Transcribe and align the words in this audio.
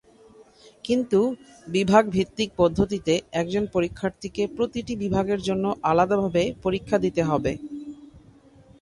কিন্তু 0.85 1.19
বিভাগভিত্তিক 1.67 2.49
পদ্ধতিতে 2.57 3.13
একজন 3.33 3.63
পরীক্ষার্থীকে 3.75 4.43
প্রতিটি 4.57 4.93
বিভাগের 5.03 5.39
জন্য 5.47 5.65
আলাদাভাবে 5.83 6.43
পরীক্ষা 6.63 6.97
দিতে 7.05 7.21
হবে। 7.23 7.51